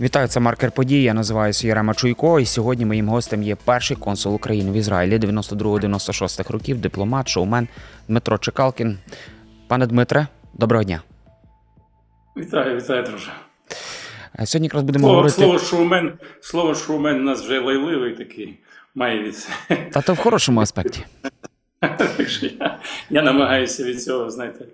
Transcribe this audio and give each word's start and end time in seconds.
Вітаю, 0.00 0.28
це 0.28 0.40
маркер 0.40 0.70
події. 0.72 1.02
Я 1.02 1.14
називаюся 1.14 1.66
Ярема 1.68 1.94
Чуйко. 1.94 2.40
І 2.40 2.46
сьогодні 2.46 2.86
моїм 2.86 3.08
гостем 3.08 3.42
є 3.42 3.56
перший 3.64 3.96
консул 3.96 4.34
України 4.34 4.70
в 4.70 4.74
Ізраїлі 4.74 5.18
92-96 5.18 6.52
років, 6.52 6.78
дипломат, 6.80 7.28
шоумен 7.28 7.68
Дмитро 8.08 8.38
Чекалкін. 8.38 8.98
Пане 9.68 9.86
Дмитре, 9.86 10.26
доброго 10.54 10.84
дня. 10.84 11.02
Вітаю, 12.36 12.76
вітаю, 12.76 13.02
друже. 13.02 13.30
Е, 14.38 14.46
Сьогодні 14.46 14.66
якраз 14.66 14.82
будемо 14.82 15.02
Слово, 15.02 15.14
говорити. 15.14 15.36
слово 15.36 15.58
шоумен, 15.58 16.12
слово 16.40 16.74
шоумен 16.74 17.16
у 17.20 17.22
нас 17.22 17.42
вже 17.42 17.60
лайливий 17.60 18.16
такий, 18.16 18.58
має 18.94 19.22
від. 19.22 19.48
Та 19.92 20.00
то 20.00 20.12
в 20.14 20.18
хорошому 20.18 20.60
аспекті. 20.60 21.04
Я, 22.60 22.78
я 23.10 23.22
намагаюся 23.22 23.84
від 23.84 24.02
цього, 24.02 24.30
знаєте, 24.30 24.64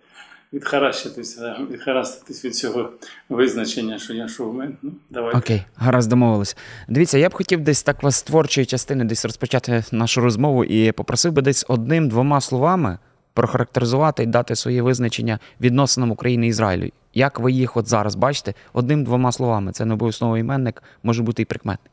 відхаращитися, 0.57 1.57
відхараститись 1.71 2.45
від 2.45 2.57
цього 2.57 2.91
визначення, 3.29 3.99
що 3.99 4.15
я 4.15 4.29
шоумен. 4.29 4.77
Ну, 4.83 4.93
давайте. 5.11 5.39
Окей, 5.39 5.65
гаразд 5.77 6.11
домовились. 6.11 6.57
Дивіться, 6.89 7.19
я 7.19 7.29
б 7.29 7.35
хотів 7.35 7.61
десь 7.61 7.83
так 7.83 8.03
вас 8.03 8.17
з 8.17 8.23
творчої 8.23 8.67
частини 8.67 9.05
десь 9.05 9.25
розпочати 9.25 9.85
нашу 9.93 10.21
розмову 10.21 10.65
і 10.65 10.93
попросив 10.93 11.33
би 11.33 11.43
десь 11.43 11.65
одним-двома 11.69 12.41
словами 12.41 12.99
прохарактеризувати 13.35 14.23
і 14.23 14.27
дати 14.27 14.57
своє 14.57 14.83
визначення 14.83 15.39
відносинам 15.61 16.11
України 16.11 16.47
і 16.47 16.49
Ізраїлю. 16.49 16.91
Як 17.15 17.41
ви 17.41 17.53
їх 17.53 17.77
от 17.77 17.89
зараз 17.89 18.15
бачите? 18.15 18.55
Одним-двома 18.73 19.33
словами. 19.33 19.73
Це 19.73 19.85
не 19.85 19.95
обов'язково 19.95 20.39
іменник, 20.39 20.83
може 21.03 21.23
бути 21.23 21.43
і 21.43 21.45
прикметник. 21.45 21.93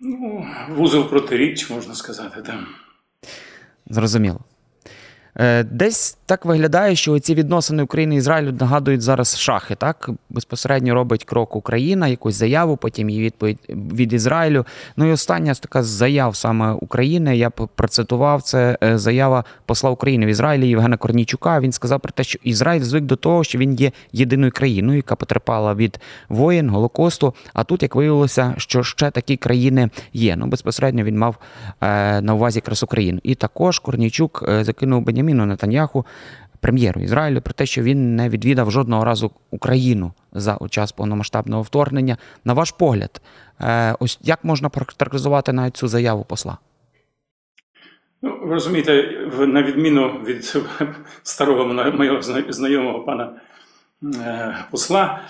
Ну, 0.00 0.46
вузол 0.70 1.08
протиріч, 1.08 1.70
можна 1.70 1.94
сказати, 1.94 2.42
так. 2.42 2.60
Зрозуміло. 3.86 4.40
Е, 5.40 5.62
Десь 5.62 6.18
так 6.26 6.44
виглядає, 6.44 6.96
що 6.96 7.18
ці 7.18 7.34
відносини 7.34 7.82
України 7.82 8.14
і 8.14 8.18
Ізраїлю 8.18 8.52
нагадують 8.60 9.02
зараз 9.02 9.38
шахи. 9.38 9.74
Так 9.74 10.10
безпосередньо 10.30 10.94
робить 10.94 11.24
крок 11.24 11.56
Україна, 11.56 12.08
якусь 12.08 12.34
заяву, 12.34 12.76
потім 12.76 13.10
її 13.10 13.22
відповідь 13.22 13.58
від 13.68 14.12
Ізраїлю. 14.12 14.66
Ну 14.96 15.06
і 15.06 15.12
остання 15.12 15.54
така 15.54 15.82
з 15.82 15.86
заяв 15.86 16.36
саме 16.36 16.72
України. 16.72 17.36
Я 17.36 17.50
процитував 17.50 18.42
це 18.42 18.78
е, 18.84 18.98
заява 18.98 19.44
посла 19.66 19.90
України 19.90 20.26
в 20.26 20.28
Ізраїлі 20.28 20.68
Євгена 20.68 20.96
Корнійчука. 20.96 21.60
Він 21.60 21.72
сказав 21.72 22.00
про 22.00 22.12
те, 22.12 22.24
що 22.24 22.38
Ізраїль 22.42 22.82
звик 22.82 23.04
до 23.04 23.16
того, 23.16 23.44
що 23.44 23.58
він 23.58 23.74
є 23.74 23.92
єдиною 24.12 24.52
країною, 24.52 24.96
яка 24.96 25.16
потерпала 25.16 25.74
від 25.74 26.00
воєн, 26.28 26.70
голокосту. 26.70 27.34
А 27.52 27.64
тут, 27.64 27.82
як 27.82 27.94
виявилося, 27.94 28.54
що 28.56 28.82
ще 28.82 29.10
такі 29.10 29.36
країни 29.36 29.90
є. 30.12 30.36
Ну 30.36 30.46
безпосередньо 30.46 31.04
він 31.04 31.18
мав 31.18 31.36
е, 31.80 32.20
на 32.20 32.34
увазі 32.34 32.58
якраз 32.58 32.82
Україну. 32.82 33.20
І 33.22 33.34
також 33.34 33.78
Корнійчук 33.78 34.44
закинув 34.60 35.02
Беняміну 35.24 35.46
Нетаньяху, 35.46 36.06
прем'єру 36.60 37.00
Ізраїлю, 37.00 37.40
про 37.40 37.52
те, 37.52 37.66
що 37.66 37.82
він 37.82 38.16
не 38.16 38.28
відвідав 38.28 38.70
жодного 38.70 39.04
разу 39.04 39.30
Україну 39.50 40.12
за 40.32 40.58
час 40.70 40.92
повномасштабного 40.92 41.62
вторгнення. 41.62 42.16
На 42.44 42.52
ваш 42.52 42.70
погляд, 42.70 43.20
е, 43.60 43.94
ось 44.00 44.18
як 44.22 44.44
можна 44.44 44.68
прохарактеризувати 44.68 45.52
навіть 45.52 45.76
цю 45.76 45.88
заяву 45.88 46.24
посла? 46.24 46.58
Ну, 48.22 48.38
ви 48.42 48.54
розумієте, 48.54 48.92
на 49.38 49.62
відміну 49.62 50.08
від 50.08 50.44
старого 51.22 51.92
моєго 51.92 52.22
знайомого 52.48 53.00
пана 53.00 53.32
е, 54.02 54.56
посла, 54.70 55.20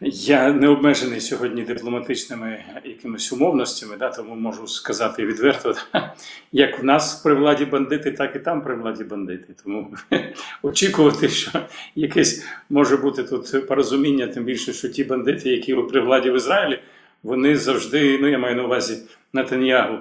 я 0.00 0.52
не 0.52 0.68
обмежений 0.68 1.20
сьогодні 1.20 1.62
дипломатичними 1.62 2.64
якимись 2.84 3.32
умовностями, 3.32 3.96
да, 3.96 4.08
тому 4.08 4.34
можу 4.34 4.66
сказати 4.66 5.26
відверто, 5.26 5.74
як 6.52 6.78
в 6.78 6.84
нас 6.84 7.14
при 7.14 7.34
владі 7.34 7.64
бандити, 7.64 8.12
так 8.12 8.36
і 8.36 8.38
там 8.38 8.62
при 8.62 8.74
владі 8.74 9.04
бандити. 9.04 9.54
Тому 9.64 9.94
очікувати, 10.62 11.28
що 11.28 11.50
якесь 11.94 12.46
може 12.70 12.96
бути 12.96 13.22
тут 13.22 13.66
порозуміння, 13.68 14.26
тим 14.26 14.44
більше, 14.44 14.72
що 14.72 14.88
ті 14.88 15.04
бандити, 15.04 15.50
які 15.50 15.74
при 15.74 16.00
владі 16.00 16.30
в 16.30 16.36
Ізраїлі, 16.36 16.78
вони 17.22 17.56
завжди, 17.56 18.18
ну 18.20 18.28
я 18.28 18.38
маю 18.38 18.56
на 18.56 18.64
увазі 18.64 18.98
Натаньягу, 19.32 19.98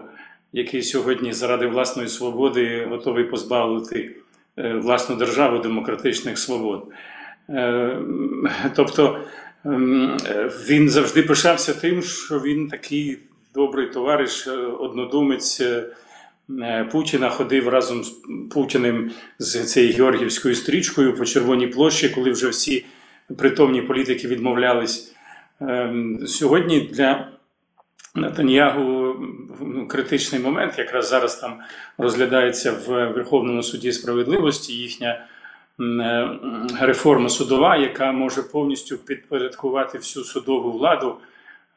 який 0.54 0.82
сьогодні 0.82 1.34
заради 1.34 1.68
власної 1.68 2.08
свободи 2.08 2.88
готовий 2.90 3.24
позбавити 3.24 4.16
е, 4.58 4.74
власну 4.74 5.16
державу 5.16 5.60
демократичних 5.60 6.38
свобод. 6.38 6.88
Е, 7.50 7.98
Тобто 8.76 9.20
він 10.70 10.90
завжди 10.90 11.24
пишався 11.24 11.74
тим, 11.74 12.02
що 12.02 12.40
він 12.40 12.68
такий 12.68 13.20
добрий 13.56 13.88
товариш, 13.88 14.48
е, 14.48 14.52
однодумець 14.52 15.62
е, 15.62 15.84
е, 16.60 16.90
Путіна 16.92 17.30
ходив 17.30 17.68
разом 17.68 18.04
з 18.04 18.14
Путіним 18.54 19.12
з 19.40 19.64
цією 19.64 19.94
Георгівською 19.94 20.56
стрічкою 20.56 21.18
по 21.18 21.26
Червоній 21.26 21.68
площі, 21.68 22.10
коли 22.10 22.32
вже 22.32 22.50
всі 22.50 22.86
притомні 23.38 23.82
політики 23.82 24.28
відмовлялись. 24.28 25.16
Ем, 25.62 26.20
Сьогодні 26.28 26.80
для 26.82 27.32
Натаньягу 28.16 29.16
ну, 29.62 29.88
критичний 29.88 30.42
момент. 30.42 30.74
Якраз 30.78 31.10
зараз 31.10 31.36
там 31.36 31.60
розглядається 31.98 32.72
в 32.72 32.88
Верховному 32.88 33.64
суді 33.64 33.92
справедливості 33.92 34.74
їхня 34.74 35.26
реформа 36.80 37.30
судова, 37.30 37.78
яка 37.78 38.12
може 38.12 38.44
повністю 38.44 38.98
підпорядкувати 38.98 39.98
всю 39.98 40.26
судову 40.26 40.72
владу 40.72 41.16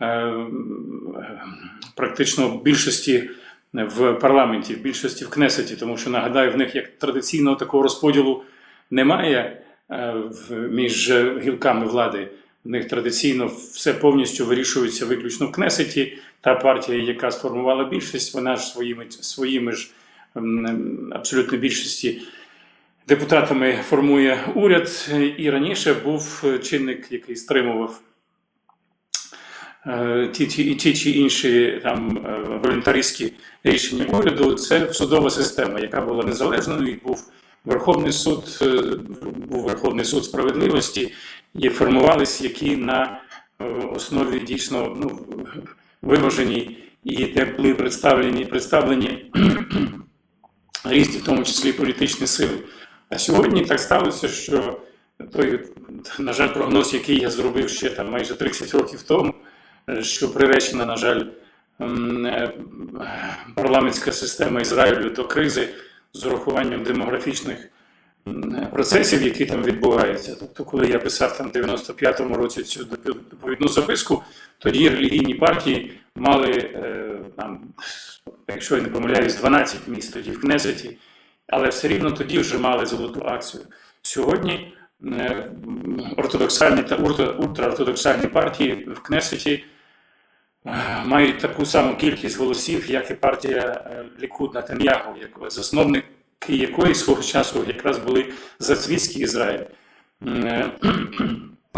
е, 0.00 0.34
практично 1.94 2.48
в 2.48 2.62
більшості 2.62 3.30
в 3.72 4.12
парламенті, 4.12 4.74
в 4.74 4.80
більшості 4.80 5.24
в 5.24 5.28
Кнесеті, 5.28 5.76
тому 5.76 5.96
що 5.96 6.10
нагадаю, 6.10 6.52
в 6.52 6.56
них 6.56 6.74
як 6.74 6.88
традиційного 6.88 7.56
такого 7.56 7.82
розподілу 7.82 8.42
немає 8.90 9.62
е, 9.90 10.14
між 10.50 11.12
гілками 11.40 11.86
влади. 11.86 12.28
В 12.64 12.68
них 12.70 12.88
традиційно 12.88 13.46
все 13.72 13.92
повністю 13.92 14.46
вирішується 14.46 15.06
виключно 15.06 15.46
в 15.46 15.52
Кнесеті. 15.52 16.18
Та 16.40 16.54
партія, 16.54 17.02
яка 17.02 17.30
сформувала 17.30 17.84
більшість, 17.84 18.34
вона 18.34 18.56
ж 18.56 18.62
своїми 18.62 19.06
своїми 19.10 19.72
ж 19.72 19.90
абсолютно 21.12 21.58
більшості 21.58 22.22
депутатами 23.08 23.78
формує 23.88 24.38
уряд. 24.54 25.10
І 25.38 25.50
раніше 25.50 25.94
був 25.94 26.44
чинник, 26.62 27.12
який 27.12 27.36
стримував 27.36 28.00
е, 29.86 30.28
ті, 30.32 30.46
ті, 30.46 30.74
ті 30.74 30.94
чи 30.94 31.10
інші 31.10 31.80
там 31.82 32.18
е, 32.26 32.58
волюнтаристські 32.62 33.32
рішення 33.64 34.04
уряду. 34.04 34.54
Це 34.54 34.92
судова 34.92 35.30
система, 35.30 35.80
яка 35.80 36.00
була 36.00 36.24
незалежною. 36.24 36.88
І 36.88 37.00
був 37.04 37.32
Верховний 37.64 38.12
суд, 38.12 38.58
е, 38.62 38.66
був 39.36 39.64
Верховний 39.64 40.04
суд 40.04 40.24
справедливості, 40.24 41.12
і 41.54 41.68
формувались 41.68 42.40
які 42.40 42.76
на 42.76 43.20
основі 43.94 44.40
дійсно 44.40 44.96
ну, 45.00 45.26
виважені 46.02 46.78
і 47.04 47.26
де 47.26 47.44
були 47.44 47.74
представлені, 47.74 48.44
представлені 48.44 49.32
різні, 50.84 51.18
в 51.18 51.24
тому 51.24 51.44
числі 51.44 51.72
політичні 51.72 52.26
сили. 52.26 52.58
А 53.10 53.18
сьогодні 53.18 53.64
так 53.64 53.80
сталося, 53.80 54.28
що 54.28 54.80
той, 55.32 55.60
на 56.18 56.32
жаль, 56.32 56.48
прогноз, 56.48 56.94
який 56.94 57.18
я 57.18 57.30
зробив 57.30 57.68
ще 57.70 57.90
там 57.90 58.10
майже 58.10 58.34
30 58.34 58.74
років 58.74 59.02
тому, 59.02 59.34
е, 59.90 60.02
що 60.02 60.32
приречена, 60.32 60.86
на 60.86 60.96
жаль, 60.96 61.24
е, 61.80 62.52
парламентська 63.54 64.12
система 64.12 64.60
Ізраїлю 64.60 65.10
до 65.10 65.24
кризи 65.24 65.68
з 66.12 66.26
урахуванням 66.26 66.82
демографічних 66.82 67.68
процесів, 68.72 69.22
які 69.22 69.46
там 69.46 69.62
відбуваються. 69.62 70.36
Тобто, 70.40 70.64
коли 70.64 70.86
я 70.86 70.98
писав 70.98 71.38
там 71.38 71.48
в 71.48 71.56
95-му 71.56 72.34
році 72.36 72.62
цю 72.62 72.84
доповідну 73.30 73.68
записку, 73.68 74.22
тоді 74.58 74.88
релігійні 74.88 75.34
партії 75.34 76.00
мали 76.16 76.52
е, 76.52 77.18
там, 77.36 77.60
якщо 78.48 78.76
я 78.76 78.82
не 78.82 78.88
помиляюсь, 78.88 79.36
12 79.36 79.88
місць 79.88 80.08
тоді 80.08 80.30
в 80.30 80.40
Кнесеті, 80.40 80.96
але 81.48 81.68
все 81.68 81.88
рівно 81.88 82.10
тоді 82.10 82.38
вже 82.38 82.58
мали 82.58 82.86
золоту 82.86 83.22
акцію. 83.24 83.64
Сьогодні 84.02 84.74
е, 85.04 85.50
ортодоксальні 86.16 86.82
та 86.82 86.96
ультраортодоксальні 87.38 88.26
партії 88.26 88.88
в 88.88 89.02
Кнесеті 89.02 89.64
е, 90.66 90.72
мають 91.04 91.38
таку 91.38 91.66
саму 91.66 91.96
кількість 91.96 92.38
голосів, 92.38 92.90
як 92.90 93.10
і 93.10 93.14
партія 93.14 93.60
е, 93.62 94.04
Лікуд 94.20 94.54
Натаньягу, 94.54 95.14
засновники 95.48 96.06
якої 96.48 96.94
свого 96.94 97.22
часу 97.22 97.64
якраз 97.66 97.98
були 97.98 98.32
зацвітський 98.58 99.22
Ізраїль. 99.22 99.64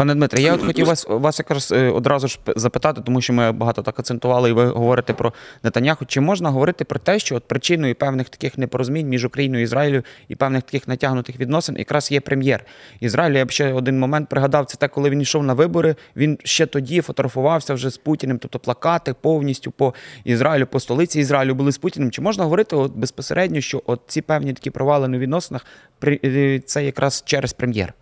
Е, 0.01 0.03
Пане 0.03 0.15
Дмитре, 0.15 0.41
я 0.41 0.53
от 0.53 0.63
хотів 0.63 0.85
вас, 0.85 1.05
вас 1.09 1.39
якраз 1.39 1.71
е, 1.71 1.89
одразу 1.89 2.27
ж 2.27 2.39
запитати, 2.55 3.01
тому 3.05 3.21
що 3.21 3.33
ми 3.33 3.51
багато 3.51 3.81
так 3.81 3.99
акцентували, 3.99 4.49
і 4.49 4.53
ви 4.53 4.65
говорите 4.65 5.13
про 5.13 5.33
Нетаняху. 5.63 6.05
Чи 6.05 6.21
можна 6.21 6.49
говорити 6.49 6.85
про 6.85 6.99
те, 6.99 7.19
що 7.19 7.35
от 7.35 7.47
причиною 7.47 7.95
певних 7.95 8.29
таких 8.29 8.57
непорозумінь 8.57 9.07
між 9.07 9.25
Україною 9.25 9.61
і 9.61 9.63
Ізраїлем 9.63 10.03
і 10.27 10.35
певних 10.35 10.63
таких 10.63 10.87
натягнутих 10.87 11.39
відносин 11.39 11.77
якраз 11.77 12.11
є 12.11 12.21
прем'єр 12.21 12.65
Ізраїлю? 12.99 13.37
Я 13.37 13.45
б 13.45 13.51
ще 13.51 13.73
один 13.73 13.99
момент 13.99 14.29
пригадав, 14.29 14.65
це 14.65 14.77
те, 14.77 14.87
коли 14.87 15.09
він 15.09 15.21
йшов 15.21 15.43
на 15.43 15.53
вибори. 15.53 15.95
Він 16.15 16.37
ще 16.43 16.65
тоді 16.65 17.01
фотографувався 17.01 17.73
вже 17.73 17.89
з 17.89 17.97
Путіним, 17.97 18.37
тобто 18.39 18.59
плакати 18.59 19.15
повністю 19.21 19.71
по 19.71 19.93
Ізраїлю, 20.23 20.65
по 20.65 20.79
столиці 20.79 21.19
Ізраїлю 21.19 21.55
були 21.55 21.71
з 21.71 21.77
Путіним. 21.77 22.11
Чи 22.11 22.21
можна 22.21 22.43
говорити 22.43 22.75
от 22.75 22.95
безпосередньо, 22.95 23.61
що 23.61 23.83
от 23.85 24.01
ці 24.07 24.21
певні 24.21 24.53
такі 24.53 24.69
провалини 24.69 25.17
в 25.17 25.19
відносинах 25.19 25.65
е, 26.03 26.61
це 26.65 26.85
якраз 26.85 27.23
через 27.25 27.53
прем'єр? 27.53 27.93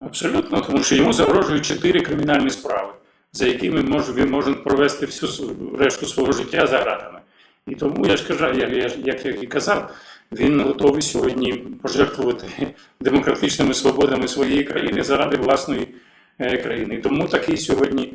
Абсолютно, 0.00 0.60
тому 0.60 0.82
що 0.82 0.94
йому 0.94 1.12
загрожують 1.12 1.66
чотири 1.66 2.00
кримінальні 2.00 2.50
справи 2.50 2.92
за 3.32 3.46
якими 3.46 3.82
може, 3.82 4.12
він 4.12 4.30
може 4.30 4.54
провести 4.54 5.06
всю 5.06 5.56
решту 5.78 6.06
свого 6.06 6.32
життя 6.32 6.66
за 6.66 6.78
гратами. 6.78 7.20
І 7.66 7.74
тому 7.74 8.06
я 8.06 8.16
ж 8.16 8.28
кажу, 8.28 8.58
як, 8.58 8.96
як 9.06 9.26
я 9.26 9.32
і 9.32 9.46
казав, 9.46 9.94
він 10.32 10.60
готовий 10.60 11.02
сьогодні 11.02 11.52
пожертвувати 11.52 12.46
демократичними 13.00 13.74
свободами 13.74 14.28
своєї 14.28 14.64
країни 14.64 15.02
заради 15.02 15.36
власної 15.36 15.88
е, 16.38 16.56
країни. 16.56 16.94
І 16.94 16.98
тому 16.98 17.28
такий 17.28 17.56
сьогодні 17.56 18.14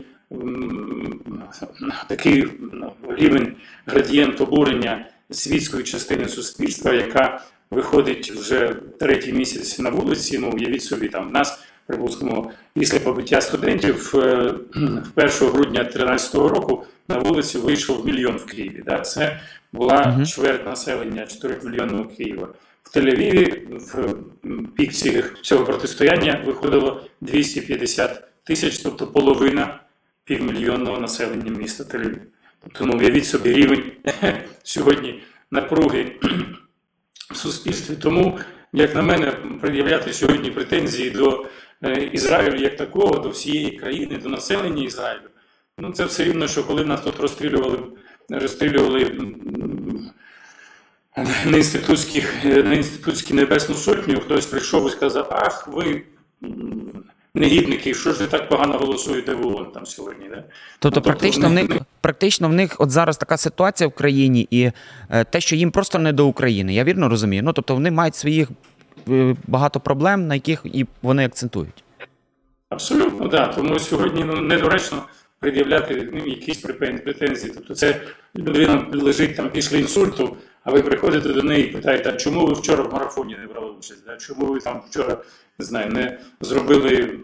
такий 2.07 2.47
ну, 2.73 2.93
рівень 3.09 3.55
градієнт 3.85 4.41
обурення 4.41 5.05
світської 5.29 5.83
частини 5.83 6.27
суспільства, 6.27 6.93
яка 6.93 7.41
виходить 7.71 8.31
вже 8.31 8.75
третій 8.99 9.33
місяць 9.33 9.79
на 9.79 9.89
вулиці. 9.89 10.37
Ну, 10.39 10.51
уявіть 10.51 10.83
собі, 10.83 11.07
там 11.07 11.31
нас, 11.31 11.64
припустимо, 11.87 12.51
після 12.73 12.99
побиття 12.99 13.41
студентів 13.41 14.11
1 14.15 14.25
е, 15.17 15.29
грудня 15.41 15.83
2013 15.83 16.35
року 16.35 16.85
на 17.07 17.17
вулиці 17.17 17.57
вийшов 17.57 18.05
мільйон 18.05 18.37
в 18.37 18.45
Києві. 18.45 18.83
Да? 18.85 18.99
Це 18.99 19.39
була 19.73 20.25
чверть 20.25 20.65
населення 20.65 21.25
4 21.25 21.55
мільйонного 21.63 22.05
Києва. 22.05 22.47
В 22.83 22.97
Тель-Авіві 22.97 23.79
в 23.79 24.15
пік 24.75 24.93
цього 25.41 25.65
протистояння 25.65 26.43
виходило 26.45 27.01
250 27.21 28.23
тисяч, 28.43 28.77
тобто 28.77 29.07
половина 29.07 29.79
півмільйонного 30.23 30.99
населення 30.99 31.51
міста 31.51 31.83
Тель-Авів. 31.83 32.21
Тобто, 32.63 32.85
ну, 32.85 32.97
уявіть 32.97 33.25
собі 33.25 33.53
рівень 33.53 33.83
сьогодні 34.63 35.23
напруги 35.51 36.11
в 37.31 37.35
суспільстві. 37.35 37.95
Тому, 37.95 38.39
як 38.73 38.95
на 38.95 39.01
мене, 39.01 39.31
пред'являти 39.61 40.13
сьогодні 40.13 40.51
претензії 40.51 41.09
до 41.09 41.45
Ізраїлю 41.91 42.55
як 42.55 42.77
такого, 42.77 43.19
до 43.19 43.29
всієї 43.29 43.71
країни, 43.71 44.17
до 44.23 44.29
населення 44.29 44.83
Ізраїлю. 44.83 45.29
Ну, 45.77 45.91
це 45.91 46.05
все 46.05 46.23
рівно, 46.23 46.47
що 46.47 46.63
коли 46.63 46.85
нас 46.85 47.01
тут 47.01 47.19
розстрілювали, 47.19 47.79
розстрілювали 48.29 49.11
на 51.45 51.57
інститутських, 51.57 52.45
на 52.45 52.73
інститутській 52.73 53.33
Небесну 53.33 53.75
Сотню, 53.75 54.19
хтось 54.19 54.45
прийшов 54.45 54.87
і 54.87 54.91
сказав, 54.91 55.27
ах, 55.31 55.67
ви 55.67 56.03
негідники, 57.35 57.93
що 57.93 58.13
ж 58.13 58.19
ви 58.19 58.27
так 58.27 58.49
погано 58.49 58.77
голосуєте 58.77 59.33
в 59.33 59.47
ООН 59.47 59.71
там 59.73 59.85
сьогодні. 59.85 60.29
Да? 60.29 60.43
Тобто, 60.79 60.99
ну, 60.99 61.03
практично, 61.03 61.49
в 61.49 61.53
них, 61.53 61.69
практично 62.01 62.49
в 62.49 62.53
них 62.53 62.75
от 62.79 62.91
зараз 62.91 63.17
така 63.17 63.37
ситуація 63.37 63.87
в 63.87 63.91
країні, 63.91 64.47
і 64.51 64.71
е, 65.09 65.23
те, 65.23 65.41
що 65.41 65.55
їм 65.55 65.71
просто 65.71 65.99
не 65.99 66.13
до 66.13 66.27
України, 66.27 66.73
я 66.73 66.83
вірно 66.83 67.09
розумію. 67.09 67.43
Ну, 67.43 67.53
тобто 67.53 67.73
вони 67.73 67.91
мають 67.91 68.15
своїх 68.15 68.49
е, 68.49 68.53
багато 69.47 69.79
проблем, 69.79 70.27
на 70.27 70.35
яких 70.35 70.61
і 70.63 70.85
вони 71.01 71.25
акцентують. 71.25 71.83
Абсолютно, 72.69 73.29
так. 73.29 73.55
Тому 73.55 73.79
сьогодні 73.79 74.23
ну, 74.23 74.41
недоречно 74.41 75.03
пред'являти 75.39 76.09
ну, 76.13 76.25
якісь 76.25 76.57
претензії. 76.57 77.53
Тобто 77.55 77.75
це 77.75 78.01
людина 78.37 78.87
лежить 78.93 79.35
там 79.35 79.49
після 79.49 79.77
інсульту, 79.77 80.37
а 80.63 80.71
ви 80.71 80.81
приходите 80.81 81.29
до 81.29 81.43
неї 81.43 81.69
і 81.69 81.71
питаєте, 81.71 82.09
а 82.09 82.17
чому 82.17 82.45
ви 82.45 82.53
вчора 82.53 82.83
в 82.83 82.93
марафоні 82.93 83.37
не 83.41 83.47
брали 83.47 83.71
участь? 83.71 84.05
Да? 84.05 84.17
Чому 84.17 84.45
ви 84.45 84.59
там 84.59 84.81
вчора 84.89 85.17
не 85.59 85.65
знаю, 85.65 85.91
не 85.91 86.19
зробили 86.41 87.19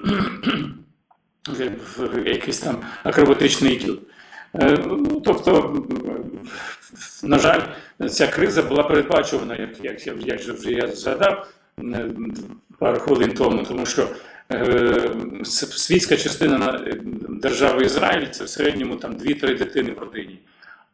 якийсь 2.26 2.60
там 2.60 2.78
акробатичний 3.04 3.76
етюд? 3.76 4.00
Е, 4.54 4.78
ну, 4.88 5.22
Тобто, 5.26 5.84
на 7.24 7.40
жаль, 7.40 7.62
ця 8.10 8.28
криза 8.28 8.62
була 8.62 8.84
передбачувана, 8.84 9.56
як 9.56 9.86
як, 9.86 10.08
як 10.28 10.40
вже 10.40 10.72
я 10.72 10.88
згадав 10.88 11.34
е, 11.34 11.61
пару 12.80 13.00
хвилин 13.00 13.34
тому, 13.34 13.64
тому 13.64 13.86
що 13.86 14.08
е, 14.52 15.12
світська 15.54 16.18
частина 16.18 16.86
держави 17.30 17.86
Ізраїль 17.86 18.28
це 18.28 18.44
в 18.44 18.50
середньому 18.50 18.96
там 18.96 19.14
2-3 19.14 19.58
дитини 19.58 19.92
в 19.92 20.00
родині, 20.00 20.40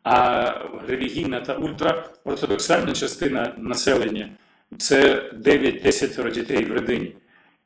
а 0.03 0.51
релігійна 0.87 1.41
та 1.41 1.53
ультраортодоксальна 1.53 2.93
частина 2.93 3.53
населення 3.57 4.29
це 4.77 5.31
9-10 5.45 6.31
дітей 6.31 6.65
в 6.65 6.73
родині. 6.73 7.15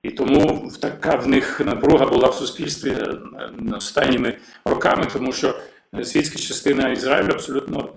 І 0.04 0.12
тому 0.12 0.72
така 0.82 1.16
в 1.16 1.28
них 1.28 1.62
напруга 1.66 2.06
була 2.06 2.30
в 2.30 2.36
суспільстві 2.36 2.90
е, 2.90 3.18
останніми 3.76 4.38
роками, 4.66 5.08
тому 5.14 5.32
що 5.32 5.60
світська 6.04 6.40
частина 6.40 6.90
Ізраїлю 6.90 7.32
абсолютно 7.32 7.90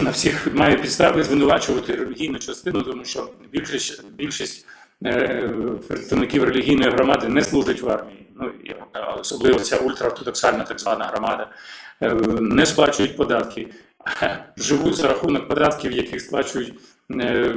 на 0.00 0.10
всіх 0.10 0.54
має 0.54 0.76
підстави 0.76 1.22
звинувачувати 1.22 1.94
релігійну 1.94 2.38
частину, 2.38 2.82
тому 2.82 3.04
що 3.04 3.28
більшість 3.52 4.04
більшість 4.16 4.66
е, 5.04 5.50
представників 5.88 6.44
релігійної 6.44 6.90
громади 6.90 7.28
не 7.28 7.42
служать 7.42 7.80
в 7.80 7.88
армії. 7.88 8.26
Ну 8.40 8.52
особливо 9.20 9.58
ця 9.58 9.76
ультраортодоксальна 9.76 10.64
так 10.64 10.80
звана 10.80 11.04
громада, 11.04 11.50
е, 12.00 12.14
не 12.40 12.66
сплачують 12.66 13.16
податки, 13.16 13.68
живуть 14.56 14.94
за 14.94 15.08
рахунок 15.08 15.48
податків, 15.48 15.92
яких 15.92 16.20
сплачують 16.20 16.74
е, 17.10 17.54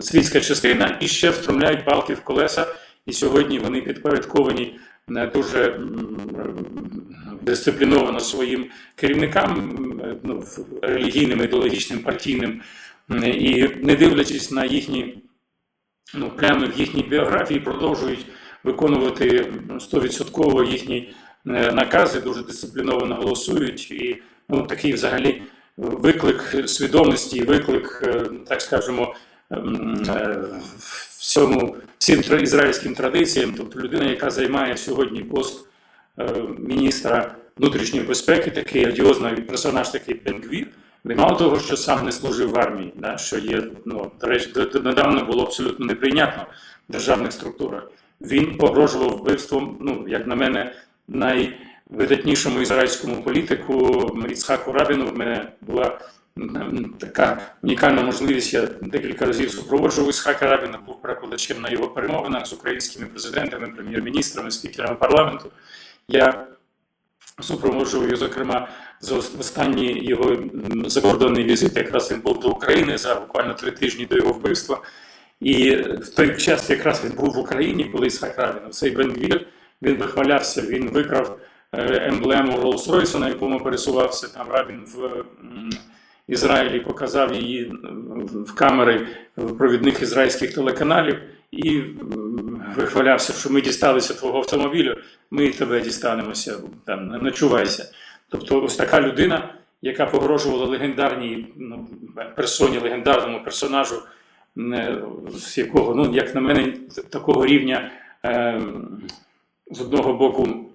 світська 0.00 0.40
частина, 0.40 0.98
і 1.00 1.08
ще 1.08 1.30
встромляють 1.30 1.84
палки 1.84 2.14
в 2.14 2.20
колеса. 2.20 2.66
І 3.06 3.12
сьогодні 3.12 3.58
вони 3.58 3.80
підпорядковані 3.80 4.78
дуже 5.34 5.80
дисципліновано 7.42 8.20
своїм 8.20 8.66
керівникам, 8.94 9.74
ну, 10.22 10.44
релігійним, 10.82 11.42
ідеологічним, 11.42 11.98
партійним, 11.98 12.62
і 13.24 13.68
не 13.82 13.96
дивлячись 13.96 14.50
на 14.50 14.64
їхні 14.64 15.22
ну, 16.14 16.30
прямо 16.30 16.66
в 16.66 16.80
їхній 16.80 17.02
біографії, 17.02 17.60
продовжують 17.60 18.26
виконувати 18.64 19.52
100% 19.68 20.70
їхні 20.70 21.14
е, 21.46 21.72
накази, 21.72 22.20
дуже 22.20 22.42
дисципліновано 22.42 23.14
голосують. 23.14 23.90
І 23.90 24.22
ну, 24.48 24.62
такий 24.62 24.92
взагалі 24.92 25.42
виклик 25.76 26.54
свідомості, 26.66 27.42
виклик, 27.42 28.02
е, 28.06 28.24
так 28.48 28.62
скажемо, 28.62 29.14
ем, 29.50 30.02
е, 30.08 30.44
всьому 31.18 31.76
всім 31.98 32.22
ізраїльським 32.42 32.94
традиціям, 32.94 33.54
тобто 33.56 33.80
людина, 33.80 34.04
яка 34.04 34.30
займає 34.30 34.76
сьогодні 34.76 35.24
пост 35.24 35.69
міністра 36.58 37.34
внутрішньої 37.56 38.06
безпеки, 38.06 38.50
такий 38.50 38.86
одіозний 38.86 39.36
персонаж, 39.36 39.88
такий 39.88 40.14
Бенгвір, 40.14 40.66
він 41.04 41.16
мало 41.16 41.36
того, 41.36 41.60
що 41.60 41.76
сам 41.76 42.04
не 42.04 42.12
служив 42.12 42.50
в 42.50 42.58
армії, 42.58 42.92
да, 42.96 43.18
що 43.18 43.38
є, 43.38 43.62
ну, 43.84 44.10
до 44.20 44.26
речі, 44.26 44.50
недавно 44.84 45.24
було 45.24 45.42
абсолютно 45.42 45.86
неприйнятно 45.86 46.46
в 46.88 46.92
державних 46.92 47.32
структурах. 47.32 47.90
Він 48.20 48.56
погрожував 48.56 49.10
вбивством, 49.10 49.78
ну, 49.80 50.04
як 50.08 50.26
на 50.26 50.34
мене, 50.34 50.74
найвидатнішому 51.08 52.60
ізраїльському 52.60 53.22
політику 53.22 54.06
Іцхаку 54.30 54.72
Рабіну. 54.72 55.06
В 55.06 55.18
мене 55.18 55.52
була 55.60 55.98
така 56.98 57.40
унікальна 57.62 58.02
можливість. 58.02 58.54
Я 58.54 58.68
декілька 58.82 59.24
разів 59.24 59.50
супроводжував 59.50 60.10
Ісхака 60.10 60.46
Рабіна, 60.46 60.78
був 60.86 61.02
перекладачем 61.02 61.60
на 61.60 61.70
його 61.70 61.88
перемовинах 61.88 62.46
з 62.46 62.52
українськими 62.52 63.06
президентами, 63.06 63.66
прем'єр-міністрами, 63.66 64.50
спікерами 64.50 64.94
парламенту. 64.94 65.50
Я 66.12 66.46
супроводжував 67.40 68.16
зокрема, 68.16 68.68
за 69.00 69.16
останній 69.16 70.04
його 70.04 70.36
закордонний 70.86 71.44
візит, 71.44 71.76
якраз 71.76 72.12
він 72.12 72.20
був 72.20 72.40
до 72.40 72.48
України 72.50 72.98
за 72.98 73.14
буквально 73.14 73.54
три 73.54 73.70
тижні 73.70 74.06
до 74.06 74.16
його 74.16 74.32
вбивства. 74.32 74.82
І 75.40 75.76
в 75.76 76.08
той 76.08 76.36
час 76.36 76.70
якраз 76.70 77.04
він 77.04 77.12
був 77.12 77.34
в 77.34 77.38
Україні, 77.38 77.84
коли 77.84 78.06
Ісхак 78.06 78.38
Рабін, 78.38 78.70
цей 78.70 78.90
Бенгвір, 78.90 79.46
він 79.82 79.96
вихвалявся, 79.96 80.62
він 80.62 80.90
викрав 80.90 81.38
е, 81.72 82.08
емблему 82.08 82.52
Роллс-Ройса, 82.52 83.18
на 83.18 83.28
якому 83.28 83.60
пересувався 83.60 84.28
там 84.28 84.48
Рабін 84.48 84.84
в 84.86 85.24
Ізраїлі, 86.30 86.80
показав 86.80 87.34
її 87.34 87.72
в 88.46 88.54
камери 88.54 89.06
провідних 89.58 90.02
ізраїльських 90.02 90.54
телеканалів 90.54 91.18
і 91.50 91.82
вихвалявся, 92.76 93.32
що 93.32 93.50
ми 93.50 93.60
дісталися 93.60 94.14
твого 94.14 94.38
автомобілю, 94.38 94.96
ми 95.30 95.50
тебе 95.50 95.80
дістанемося, 95.80 96.56
там 96.86 97.06
ночувайся. 97.06 97.92
Тобто, 98.28 98.62
ось 98.62 98.76
така 98.76 99.00
людина, 99.00 99.54
яка 99.82 100.06
погрожувала 100.06 100.66
легендарній 100.66 101.46
ну, 101.56 101.88
персоні, 102.36 102.78
легендарному 102.78 103.44
персонажу 103.44 104.02
з 105.34 105.58
якого, 105.58 105.94
ну, 105.94 106.14
як 106.14 106.34
на 106.34 106.40
мене, 106.40 106.72
такого 107.10 107.46
рівня 107.46 107.90
е, 108.24 108.60
з 109.70 109.80
одного 109.80 110.14
боку 110.14 110.69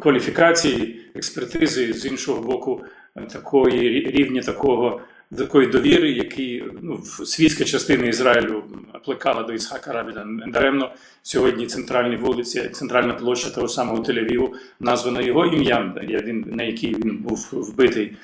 кваліфікації, 0.00 1.00
експертизи, 1.14 1.92
з 1.92 2.06
іншого 2.06 2.42
боку, 2.42 2.84
такої 3.32 4.10
рівня 4.10 4.42
такого. 4.42 5.00
Такої 5.38 5.66
довіри, 5.66 6.10
який 6.10 6.64
ну, 6.82 7.02
світська 7.04 7.64
частина 7.64 8.06
Ізраїлю 8.06 8.64
плекала 9.04 9.42
до 9.42 9.52
Ісхака 9.52 9.92
Рабіна 9.92 10.26
даремно 10.46 10.92
сьогодні 11.22 11.66
центральні 11.66 12.16
вулиці, 12.16 12.68
центральна 12.68 13.14
площа 13.14 13.50
того 13.50 13.68
самого 13.68 14.02
Тель-Авіву 14.02 14.48
названа 14.80 15.20
його 15.20 15.46
ім'ям, 15.46 15.98
на 16.46 16.62
якій 16.62 16.94
він 16.94 17.16
був 17.16 17.48
вбитий 17.52 18.16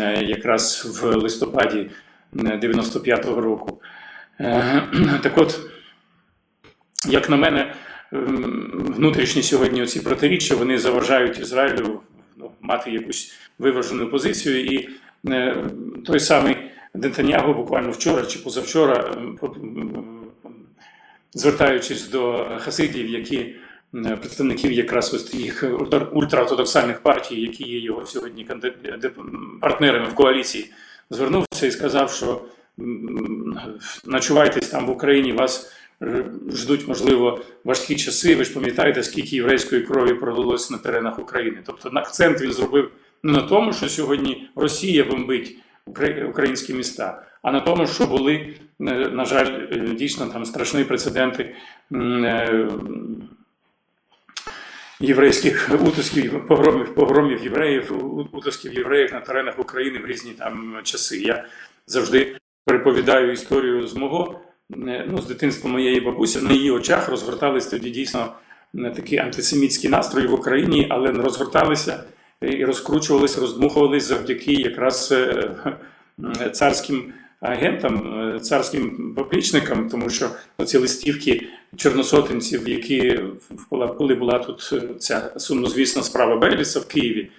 е, 0.00 0.24
якраз 0.24 0.84
в 1.02 1.16
листопаді 1.16 1.90
95-го 2.34 3.40
року. 3.40 3.80
Е, 4.40 4.82
так 5.22 5.38
от, 5.38 5.60
як 7.08 7.30
на 7.30 7.36
мене, 7.36 7.74
внутрішні 8.12 9.42
сьогодні 9.42 9.86
ці 9.86 10.00
протиріччя 10.00 10.56
вони 10.56 10.78
заважають 10.78 11.38
Ізраїлю 11.38 12.00
ну, 12.36 12.50
мати 12.60 12.90
якусь 12.90 13.34
виважену 13.58 14.10
позицію. 14.10 14.64
І 14.64 14.88
е, 15.28 15.64
той 16.06 16.20
самий 16.20 16.56
Нетаньягу 16.94 17.54
буквально 17.54 17.90
вчора 17.90 18.26
чи 18.26 18.38
позавчора, 18.38 19.14
звертаючись 21.34 22.08
до 22.08 22.50
хасидів, 22.58 23.10
які 23.10 23.54
представників 23.92 24.72
якраз 24.72 25.14
ось 25.14 25.34
їх 25.34 25.64
ультраортодоксальних 26.12 27.00
партій, 27.00 27.40
які 27.40 27.68
є 27.68 27.78
його 27.78 28.06
сьогодні 28.06 28.46
партнерами 29.60 30.08
в 30.08 30.14
коаліції, 30.14 30.72
звернувся 31.10 31.66
і 31.66 31.70
сказав, 31.70 32.10
що 32.10 32.42
ночувайтесь 34.04 34.68
там 34.68 34.86
в 34.86 34.90
Україні, 34.90 35.32
вас 35.32 35.72
е, 35.72 35.78
ждуть, 36.52 36.88
можливо, 36.88 37.40
важкі 37.64 37.96
часи. 37.96 38.34
Ви 38.34 38.44
ж 38.44 38.54
пам'ятаєте, 38.54 39.02
скільки 39.02 39.36
єврейської 39.36 39.82
крові 39.82 40.14
пролилось 40.14 40.70
на 40.70 40.78
теренах 40.78 41.18
України. 41.18 41.58
Тобто 41.66 41.90
акцент 41.94 42.40
він 42.40 42.52
зробив 42.52 42.90
не 43.22 43.32
на 43.32 43.42
тому, 43.42 43.72
що 43.72 43.88
сьогодні 43.88 44.48
Росія 44.56 45.04
бомбить 45.04 45.56
українські 46.28 46.74
міста, 46.74 47.22
а 47.42 47.52
на 47.52 47.60
тому, 47.60 47.86
що 47.86 48.06
були, 48.06 48.34
е, 48.34 48.54
на 49.08 49.24
жаль, 49.24 49.68
е, 49.72 49.78
дійсно 49.78 50.26
там 50.26 50.44
страшні 50.44 50.84
прецеденти 50.84 51.54
єврейських 55.00 55.70
утисків, 55.86 56.46
погромів, 56.46 56.94
погромів 56.94 57.44
євреїв, 57.44 57.92
утисків 58.32 58.74
євреїв 58.74 59.12
на 59.12 59.20
теренах 59.20 59.58
України 59.58 59.98
в 59.98 60.06
різні 60.06 60.32
там 60.32 60.80
часи. 60.82 61.18
Я 61.18 61.44
завжди 61.86 62.36
переповідаю 62.64 63.32
історію 63.32 63.86
з 63.86 63.94
мого 63.94 64.40
е, 64.40 64.47
ну, 64.70 65.22
з 65.22 65.26
дитинства 65.26 65.70
моєї 65.70 66.00
бабусі. 66.00 66.40
На 66.40 66.52
її 66.52 66.70
очах 66.70 67.08
розгортались 67.08 67.66
тоді 67.66 67.90
дійсно 67.90 68.32
е, 68.74 68.90
такі 68.96 69.18
антисемітські 69.18 69.88
настрої 69.88 70.26
в 70.26 70.34
Україні, 70.34 70.86
але 70.90 71.12
розгорталися 71.12 72.04
і 72.42 72.64
розкручувалися, 72.64 73.40
роздмухувались 73.40 74.04
завдяки 74.04 74.52
якраз 74.52 75.12
е, 75.12 75.50
царським 76.52 77.12
агентам, 77.40 78.38
царським 78.42 79.14
поплічникам, 79.16 79.88
тому 79.88 80.10
що 80.10 80.30
ці 80.64 80.78
листівки 80.78 81.48
чорносотенців, 81.76 82.68
які 82.68 83.20
коли 83.70 84.14
була 84.14 84.38
тут 84.38 84.74
ця 84.98 85.32
сумнозвісна 85.36 86.02
справа 86.02 86.36
Беліса 86.36 86.80
в 86.80 86.88
Києві, 86.88 87.30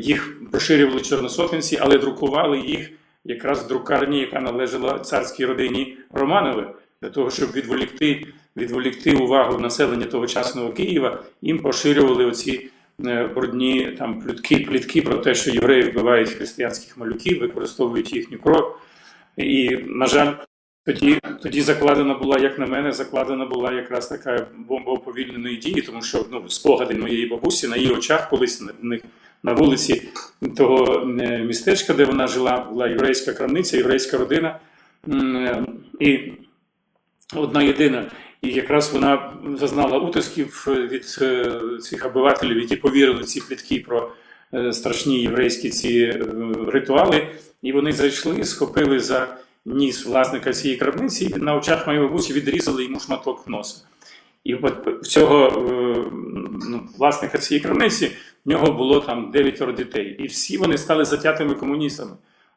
їх 0.00 0.36
поширювали 0.52 1.00
чорносотенці, 1.00 1.78
але 1.80 1.98
друкували 1.98 2.58
їх 2.58 2.90
якраз 3.24 3.66
друкарні, 3.66 4.20
яка 4.20 4.40
належала 4.40 4.98
царській 4.98 5.46
родині 5.46 5.98
Романови, 6.10 6.74
для 7.02 7.10
того, 7.10 7.30
щоб 7.30 7.52
відволікти 7.52 8.26
відволікти 8.56 9.14
увагу 9.14 9.58
населення 9.58 10.06
тогочасного 10.06 10.72
Києва, 10.72 11.22
їм 11.42 11.58
поширювали 11.58 12.24
оці 12.24 12.70
е, 13.06 13.26
брудні 13.26 13.96
там 13.98 14.20
плітки, 14.20 14.56
плітки 14.56 15.02
про 15.02 15.18
те, 15.18 15.34
що 15.34 15.50
євреї 15.50 15.82
вбивають 15.82 16.30
християнських 16.30 16.98
малюків, 16.98 17.40
використовують 17.40 18.12
їхню 18.12 18.38
кров. 18.38 18.76
І, 19.36 19.78
на 19.86 20.06
жаль, 20.06 20.34
тоді 20.84 21.20
тоді 21.42 21.60
закладена 21.60 22.14
була, 22.14 22.38
як 22.38 22.58
на 22.58 22.66
мене, 22.66 22.92
закладена 22.92 23.46
була 23.46 23.72
якраз 23.72 24.08
така 24.08 24.46
бомба 24.56 24.92
уповільненої 24.92 25.56
дії, 25.56 25.82
тому 25.82 26.02
що 26.02 26.26
ну, 26.30 26.48
спогади 26.48 26.94
моєї 26.94 27.26
бабусі 27.26 27.68
на 27.68 27.76
її 27.76 27.92
очах 27.92 28.30
колись 28.30 28.60
на 28.60 28.72
них 28.82 29.02
на 29.42 29.52
вулиці 29.52 30.02
того 30.56 31.02
е, 31.20 31.38
містечка, 31.38 31.94
де 31.94 32.04
вона 32.04 32.26
жила, 32.26 32.66
була 32.70 32.88
єврейська 32.88 33.32
крамниця, 33.32 33.76
єврейська 33.76 34.18
родина. 34.18 34.60
Е, 35.08 35.64
і 36.00 36.32
одна 37.36 37.62
єдина. 37.62 38.10
І 38.42 38.48
якраз 38.48 38.92
вона 38.92 39.32
зазнала 39.58 39.98
утисків 39.98 40.66
від 40.68 41.18
е, 41.22 41.52
цих 41.80 42.06
обивателів, 42.06 42.58
які 42.58 42.76
повірили 42.76 43.24
ці 43.24 43.40
плітки 43.40 43.84
про 43.88 44.12
страшні 44.72 45.22
єврейські 45.22 45.70
ці 45.70 46.10
ритуали. 46.66 47.28
І 47.62 47.72
вони 47.72 47.92
зайшли, 47.92 48.44
схопили 48.44 49.00
за 49.00 49.36
ніс 49.64 50.06
власника 50.06 50.52
цієї 50.52 50.78
крамниці, 50.80 51.24
і 51.24 51.38
на 51.38 51.56
очах 51.56 51.86
моєї 51.86 52.06
бабусі 52.06 52.32
відрізали 52.32 52.84
йому 52.84 53.00
шматок 53.00 53.48
носа. 53.48 53.76
І 54.44 54.54
в 54.54 55.00
цього 55.02 55.50
ну, 56.68 56.88
власника 56.98 57.38
цієї 57.38 57.64
крамниці 57.64 58.12
в 58.44 58.48
нього 58.50 58.72
було 58.72 59.00
там 59.00 59.30
дев'ятеро 59.30 59.72
дітей. 59.72 60.16
І 60.18 60.26
всі 60.26 60.56
вони 60.58 60.78
стали 60.78 61.04
затятими 61.04 61.54
комуністами. 61.54 62.10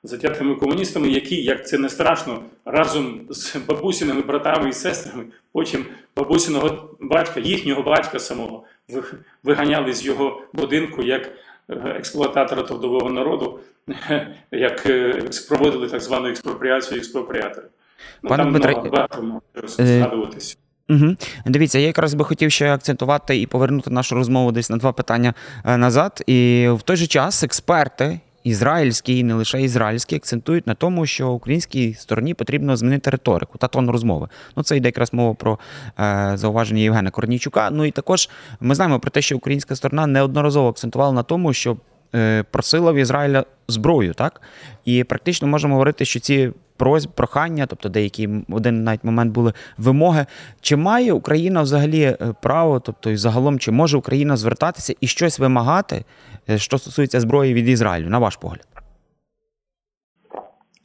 Затятими 0.03 0.55
комуністами, 0.55 1.09
які, 1.09 1.43
як 1.43 1.67
це 1.67 1.77
не 1.77 1.89
страшно, 1.89 2.41
разом 2.65 3.21
з 3.29 3.55
бабусіними 3.55 4.21
братами 4.21 4.69
і 4.69 4.73
сестрами, 4.73 5.25
потім 5.51 5.85
бабусиного 6.15 6.97
батька, 6.99 7.39
їхнього 7.39 7.81
батька 7.81 8.19
самого, 8.19 8.63
виганяли 9.43 9.93
з 9.93 10.05
його 10.05 10.41
будинку 10.53 11.03
як 11.03 11.25
е, 11.69 11.75
експлуататора 11.97 12.63
трудового 12.63 13.09
народу, 13.09 13.59
як 14.51 14.85
е, 14.85 15.23
проводили 15.49 15.89
так 15.89 16.01
звану 16.01 16.27
експропріацію 16.27 16.97
експропріатори. 16.97 17.67
Ну, 18.23 18.29
Там 18.29 18.49
Дмитре... 18.49 18.73
багато 18.73 19.21
може 19.21 19.41
е, 19.79 19.85
згадуватися. 19.85 20.57
Угу. 20.89 21.15
Дивіться, 21.45 21.79
я 21.79 21.87
якраз 21.87 22.13
би 22.13 22.25
хотів 22.25 22.51
ще 22.51 22.73
акцентувати 22.73 23.37
і 23.41 23.45
повернути 23.45 23.89
нашу 23.89 24.15
розмову 24.15 24.51
десь 24.51 24.69
на 24.69 24.77
два 24.77 24.91
питання 24.91 25.33
е, 25.65 25.77
назад. 25.77 26.23
І 26.27 26.67
в 26.71 26.81
той 26.81 26.95
же 26.95 27.07
час 27.07 27.43
експерти. 27.43 28.19
Ізраїльські 28.43 29.17
і 29.17 29.23
не 29.23 29.33
лише 29.33 29.61
ізраїльські 29.61 30.15
акцентують 30.15 30.67
на 30.67 30.73
тому, 30.73 31.05
що 31.05 31.29
українській 31.29 31.93
стороні 31.93 32.33
потрібно 32.33 32.77
змінити 32.77 33.09
риторику 33.09 33.57
та 33.57 33.67
тон 33.67 33.89
розмови. 33.89 34.27
Ну 34.57 34.63
це 34.63 34.77
йде 34.77 34.87
якраз 34.87 35.13
мова 35.13 35.33
про 35.33 35.59
е, 35.99 36.31
зауваження 36.35 36.81
Євгена 36.81 37.11
Корнійчука. 37.11 37.69
Ну 37.71 37.85
і 37.85 37.91
також 37.91 38.29
ми 38.59 38.75
знаємо 38.75 38.99
про 38.99 39.11
те, 39.11 39.21
що 39.21 39.37
українська 39.37 39.75
сторона 39.75 40.07
неодноразово 40.07 40.69
акцентувала 40.69 41.11
на 41.11 41.23
тому, 41.23 41.53
що 41.53 41.77
просила 42.51 42.91
в 42.91 42.95
Ізраїля 42.95 43.45
зброю, 43.67 44.13
так 44.13 44.41
і 44.85 45.03
практично 45.03 45.47
можемо 45.47 45.73
говорити, 45.73 46.05
що 46.05 46.19
ці 46.19 46.51
просьб, 46.77 47.11
прохання, 47.11 47.65
тобто 47.65 47.89
деякі 47.89 48.29
один 48.49 48.83
навіть 48.83 49.03
момент 49.03 49.33
були 49.33 49.53
вимоги. 49.77 50.25
Чи 50.61 50.75
має 50.75 51.13
Україна 51.13 51.61
взагалі 51.61 52.01
е, 52.01 52.17
право, 52.41 52.79
тобто 52.79 53.09
і 53.09 53.17
загалом, 53.17 53.59
чи 53.59 53.71
може 53.71 53.97
Україна 53.97 54.37
звертатися 54.37 54.95
і 55.01 55.07
щось 55.07 55.39
вимагати, 55.39 56.05
е, 56.49 56.57
що 56.57 56.77
стосується 56.77 57.19
зброї 57.19 57.53
від 57.53 57.69
Ізраїлю, 57.69 58.09
на 58.09 58.19
ваш 58.19 58.35
погляд? 58.35 58.67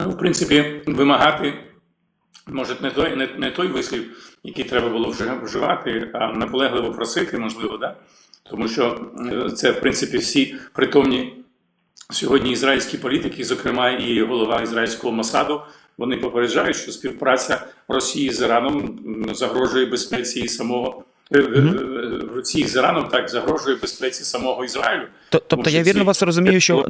Ну, 0.01 0.11
в 0.11 0.19
принципі, 0.19 0.83
вимагати 0.87 1.55
може 2.47 2.77
не 2.83 2.91
той 2.91 3.17
не, 3.17 3.29
не 3.39 3.51
той 3.51 3.69
вислів, 3.69 4.35
який 4.45 4.65
треба 4.65 4.89
було 4.89 5.11
вже 5.11 5.35
вживати, 5.43 6.11
а 6.15 6.33
наполегливо 6.33 6.93
просити, 6.93 7.39
можливо, 7.39 7.77
да? 7.77 7.97
Тому 8.51 8.69
що 8.69 9.01
е, 9.33 9.51
це, 9.51 9.71
в 9.71 9.81
принципі, 9.81 10.19
всі 10.19 10.55
притомні 10.73 11.35
сьогодні 12.11 12.53
ізраїльські 12.53 12.99
політики, 12.99 13.45
зокрема 13.45 13.91
і 13.91 14.23
голова 14.23 14.63
ізраїльського 14.63 15.13
Масаду, 15.13 15.61
вони 15.99 16.17
попереджають, 16.17 16.77
що 16.77 16.93
співпраця 16.93 17.67
Росії 17.89 18.33
з 18.33 18.41
Іраном 18.41 18.99
загрожує 19.33 19.87
безпеці 19.87 20.41
і 20.41 20.49
самого. 20.49 21.05
Mm-hmm. 21.31 22.35
Росії 22.35 22.67
з 22.67 22.77
Іраном 22.77 23.09
так 23.09 23.29
загрожує 23.29 23.77
безпеці 23.77 24.25
самого 24.25 24.65
Ізраїлю. 24.65 25.07
Тобто 25.31 25.71
я 25.71 25.83
вірно 25.83 26.05
вас 26.05 26.23
розумію, 26.23 26.61
що 26.61 26.87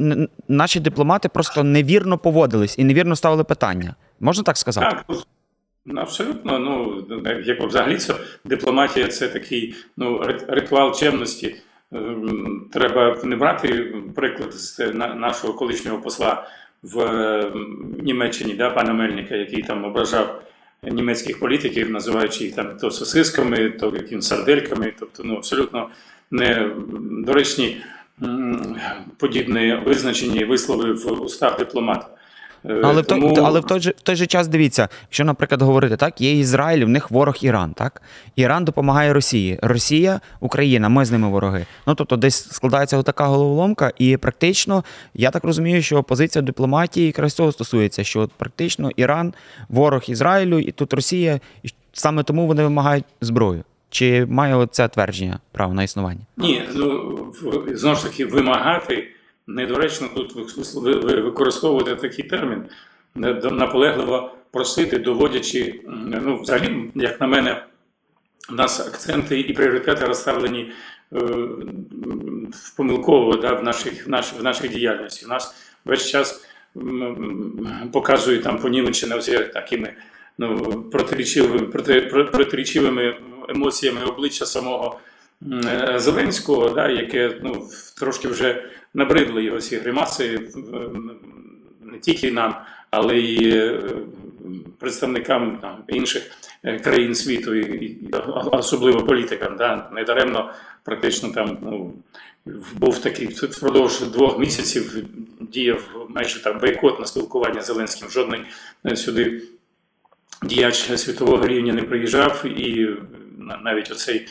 наші 0.47 0.79
дипломати 0.79 1.29
просто 1.29 1.63
невірно 1.63 2.17
поводились 2.17 2.77
і 2.77 2.83
невірно 2.83 3.15
ставили 3.15 3.43
питання. 3.43 3.95
Можна 4.19 4.43
так 4.43 4.57
сказати? 4.57 4.97
Так, 5.07 5.17
абсолютно. 5.95 6.59
Ну 6.59 7.05
як 7.45 7.61
взагалі 7.61 7.97
це 7.97 8.15
дипломатія 8.45 9.07
це 9.07 9.27
такий 9.27 9.75
ну 9.97 10.23
ритуал 10.47 10.95
чемності. 10.95 11.55
Ем, 11.91 12.69
треба 12.71 13.17
не 13.23 13.35
брати 13.35 13.95
приклад 14.15 14.53
з 14.53 14.79
нашого 14.93 15.53
колишнього 15.53 16.01
посла 16.01 16.47
в 16.83 17.51
Німеччині, 18.01 18.53
да, 18.53 18.69
пана 18.69 18.93
Мельника, 18.93 19.35
який 19.35 19.63
там 19.63 19.85
ображав 19.85 20.41
німецьких 20.83 21.39
політиків, 21.39 21.91
називаючи 21.91 22.43
їх 22.43 22.55
там 22.55 22.77
то 22.77 22.91
сосисками, 22.91 23.69
то 23.69 23.93
якимось 23.95 24.27
сардельками, 24.27 24.93
тобто 24.99 25.23
ну, 25.23 25.35
абсолютно 25.35 25.89
недоречні 26.31 27.81
подібні 29.17 29.81
визначені 29.85 30.45
вислови 30.45 30.93
в 30.93 31.21
устах 31.21 31.59
дипломата. 31.59 32.07
Е, 32.65 32.81
але 32.83 33.03
Тому... 33.03 33.29
в 33.29 33.33
той, 33.33 33.43
але 33.43 33.59
в 33.59 33.63
той 33.63 33.79
же 33.79 33.89
в 33.89 34.01
той 34.01 34.15
же 34.15 34.27
час 34.27 34.47
дивіться, 34.47 34.89
якщо, 35.01 35.25
наприклад, 35.25 35.61
говорити 35.61 35.97
так, 35.97 36.21
є 36.21 36.39
Ізраїль, 36.39 36.85
в 36.85 36.89
них 36.89 37.11
ворог 37.11 37.37
Іран. 37.41 37.73
Так 37.73 38.01
Іран 38.35 38.65
допомагає 38.65 39.13
Росії, 39.13 39.59
Росія, 39.61 40.21
Україна, 40.39 40.89
ми 40.89 41.05
з 41.05 41.11
ними 41.11 41.27
вороги. 41.27 41.65
Ну 41.87 41.95
тобто, 41.95 42.17
десь 42.17 42.51
складається 42.51 43.03
така 43.03 43.25
головоломка, 43.25 43.91
і 43.97 44.17
практично 44.17 44.83
я 45.13 45.31
так 45.31 45.43
розумію, 45.43 45.81
що 45.81 46.03
позиція 46.03 46.41
дипломатії 46.41 47.05
якраз 47.05 47.33
цього 47.33 47.51
стосується, 47.51 48.03
що 48.03 48.19
от 48.19 48.31
практично 48.31 48.91
Іран 48.95 49.33
ворог 49.69 50.03
Ізраїлю, 50.07 50.59
і 50.59 50.71
тут 50.71 50.93
Росія, 50.93 51.39
і 51.63 51.69
саме 51.93 52.23
тому 52.23 52.47
вони 52.47 52.63
вимагають 52.63 53.05
зброю. 53.21 53.63
Чи 53.89 54.25
має 54.25 54.67
це 54.71 54.87
твердження 54.87 55.39
право 55.51 55.73
на 55.73 55.83
існування? 55.83 56.19
Ні, 56.37 56.63
ну 56.75 57.33
знову 57.73 57.95
ж 57.95 58.03
таки 58.03 58.25
вимагати 58.25 59.07
недоречно 59.49 60.07
тут 60.15 60.55
використовувати 61.03 61.95
такий 61.95 62.25
термін, 62.25 62.63
наполегливо 63.51 64.31
просити, 64.51 64.99
доводячи, 64.99 65.81
ну, 66.23 66.41
взагалі, 66.41 66.91
як 66.95 67.21
на 67.21 67.27
мене, 67.27 67.65
у 68.51 68.55
нас 68.55 68.87
акценти 68.87 69.39
і 69.39 69.53
пріоритети 69.53 70.05
розставлені 70.05 70.71
е, 71.13 71.19
помилково 72.77 73.33
да, 73.33 73.53
в 73.53 73.63
наших 73.63 74.07
в 74.07 74.09
нашій, 74.09 74.35
в 74.39 74.43
нашій 74.43 74.67
діяльності. 74.67 75.25
У 75.25 75.29
нас 75.29 75.55
весь 75.85 76.09
час 76.09 76.45
показують 77.91 78.43
там 78.43 78.59
понімеччина 78.59 79.17
такими 79.53 79.93
ну, 80.37 80.57
протирічивими, 80.91 81.59
проти, 81.59 82.01
протирічивими 82.31 83.17
емоціями 83.49 84.01
обличчя 84.03 84.45
самого 84.45 84.99
Зеленського, 85.95 86.69
да, 86.69 86.89
яке 86.89 87.39
ну, 87.43 87.67
трошки 87.99 88.27
вже 88.27 88.63
набридли 88.93 89.43
його 89.43 89.61
ці 89.61 89.77
гримаси 89.77 90.49
не 91.91 91.99
тільки 91.99 92.31
нам, 92.31 92.55
але 92.91 93.17
й 93.17 93.57
е, 93.57 93.81
представникам 94.79 95.57
там, 95.61 95.83
інших 95.87 96.31
е, 96.63 96.79
країн 96.79 97.15
світу, 97.15 97.55
і, 97.55 97.97
особливо 98.51 99.05
політикам. 99.05 99.57
Да? 99.57 99.89
Недаремно 99.93 100.53
практично 100.83 101.29
там 101.29 101.57
ну, 101.61 101.93
був 102.73 102.99
такий 102.99 103.27
впродовж 103.27 104.01
двох 104.01 104.39
місяців 104.39 105.05
діяв 105.39 106.07
майже 106.09 106.43
там 106.43 106.59
бойкот 106.59 106.99
на 106.99 107.05
спілкування 107.05 107.61
з 107.61 107.65
Зеленським. 107.65 108.09
Жодний 108.09 108.41
е, 108.85 108.95
сюди 108.95 109.43
діяч 110.43 110.99
світового 110.99 111.47
рівня 111.47 111.73
не 111.73 111.81
приїжджав, 111.81 112.45
і 112.45 112.89
навіть 113.63 113.91
оцей. 113.91 114.27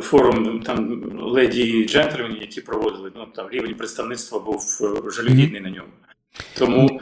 Форум 0.00 0.60
там 0.60 1.02
леді 1.20 1.62
і 1.62 1.88
джентльменів, 1.88 2.40
які 2.40 2.60
проводили, 2.60 3.12
ну 3.16 3.26
там 3.26 3.48
рівень 3.50 3.74
представництва 3.74 4.38
був 4.38 4.80
жалюгідний 5.06 5.60
на 5.60 5.70
ньому. 5.70 5.88
Тому, 6.58 7.00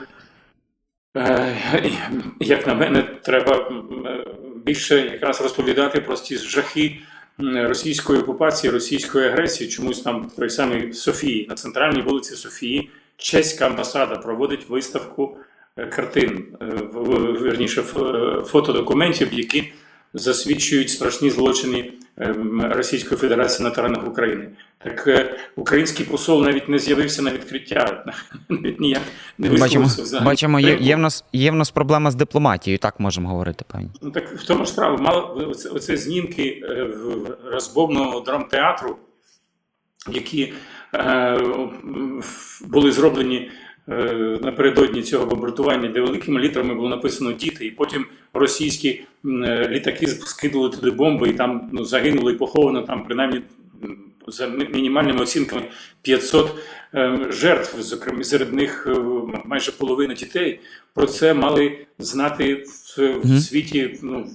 е, 1.16 1.56
як 2.40 2.66
на 2.66 2.74
мене, 2.74 3.02
треба 3.02 3.72
більше 4.64 5.00
якраз 5.00 5.40
розповідати 5.40 6.00
про 6.00 6.16
ті 6.16 6.36
жахи 6.36 6.98
російської 7.38 8.20
окупації, 8.20 8.72
російської 8.72 9.28
агресії. 9.28 9.70
Чомусь 9.70 10.00
там 10.00 10.30
той 10.36 10.50
самий 10.50 10.92
Софії, 10.92 11.46
на 11.48 11.54
центральній 11.54 12.02
вулиці 12.02 12.34
Софії, 12.34 12.90
чеська 13.16 13.66
амбасада 13.66 14.16
проводить 14.16 14.68
виставку 14.68 15.36
е, 15.76 15.86
картин, 15.86 16.46
е, 16.60 16.64
верніше 17.40 17.82
фотодокументів, 18.46 19.28
які 19.32 19.72
засвідчують 20.14 20.90
страшні 20.90 21.30
злочини 21.30 21.92
ем, 22.16 22.72
Російської 22.72 23.20
Федерації 23.20 23.68
на 23.68 23.74
теренах 23.74 24.08
України. 24.08 24.48
Так 24.78 25.06
е, 25.06 25.36
український 25.56 26.06
посол 26.06 26.44
навіть 26.44 26.68
не 26.68 26.78
з'явився 26.78 27.22
на 27.22 27.30
відкриття, 27.30 28.04
навіть 28.48 28.80
ніяк 28.80 29.02
не 29.38 29.48
бачимо. 29.48 29.88
Бачимо, 30.24 30.60
є, 30.60 30.78
є 30.80 30.96
в 30.96 30.98
нас 30.98 31.24
є 31.32 31.50
в 31.50 31.54
нас 31.54 31.70
проблема 31.70 32.10
з 32.10 32.14
дипломатією. 32.14 32.78
Так 32.78 33.00
можемо 33.00 33.28
говорити, 33.28 33.64
пані. 33.68 33.90
Ну 34.02 34.10
так 34.10 34.28
в 34.32 34.46
тому 34.46 34.64
ж 34.64 34.70
справа 34.70 34.96
мало 34.96 35.46
оце, 35.50 35.68
оце 35.68 35.96
знімки 35.96 36.62
е, 36.64 36.88
розбовного 37.44 38.20
драмтеатру, 38.20 38.96
які 40.10 40.52
е, 40.94 41.38
були 42.60 42.92
зроблені. 42.92 43.50
Е, 43.88 44.38
напередодні 44.42 45.02
цього 45.02 45.26
бомбардування, 45.26 45.88
де 45.88 46.00
великими 46.00 46.40
літерами 46.40 46.74
було 46.74 46.88
написано 46.88 47.32
діти, 47.32 47.66
і 47.66 47.70
потім 47.70 48.06
російські 48.32 49.04
е, 49.24 49.68
літаки 49.68 50.06
скидували 50.06 50.70
туди 50.70 50.90
бомби, 50.90 51.28
і 51.28 51.32
там 51.32 51.70
ну, 51.72 51.84
загинуло 51.84 52.30
і 52.30 52.34
поховано 52.34 52.82
там 52.82 53.04
принаймні 53.04 53.42
за 54.26 54.46
мінімальними 54.46 55.20
оцінками 55.20 55.62
500 56.02 56.54
е, 56.94 57.18
жертв, 57.30 57.82
зокрема 57.82 58.24
серед 58.24 58.52
них 58.52 58.88
майже 59.44 59.72
половина 59.72 60.14
дітей. 60.14 60.60
Про 60.94 61.06
це 61.06 61.34
мали 61.34 61.86
знати 61.98 62.64
в 63.24 63.40
світі 63.40 63.98
ну, 64.02 64.26